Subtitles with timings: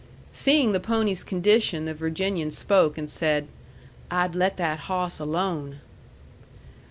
[0.31, 3.47] Seeing the pony's condition, the Virginian spoke, and said,
[4.09, 5.79] "I'd let that hawss alone."